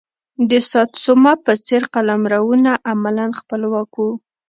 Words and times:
د 0.49 0.51
ساتسوما 0.71 1.33
په 1.45 1.53
څېر 1.67 1.81
قلمرونه 1.93 2.71
عملا 2.91 3.27
خپلواک 3.39 3.89
وو. 3.99 4.11